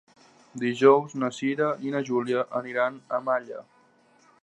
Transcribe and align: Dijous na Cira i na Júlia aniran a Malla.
Dijous 0.63 1.13
na 1.25 1.29
Cira 1.41 1.69
i 1.89 1.93
na 1.97 2.03
Júlia 2.09 2.49
aniran 2.63 3.01
a 3.19 3.25
Malla. 3.31 3.65